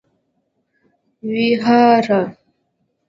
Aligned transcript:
ويهاره 1.29 2.21